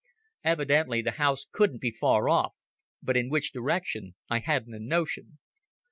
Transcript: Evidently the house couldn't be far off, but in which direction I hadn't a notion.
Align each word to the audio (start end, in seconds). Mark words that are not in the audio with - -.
Evidently 0.43 1.03
the 1.03 1.11
house 1.21 1.45
couldn't 1.51 1.79
be 1.79 1.91
far 1.91 2.27
off, 2.27 2.55
but 3.03 3.15
in 3.15 3.29
which 3.29 3.53
direction 3.53 4.15
I 4.31 4.39
hadn't 4.39 4.73
a 4.73 4.79
notion. 4.79 5.37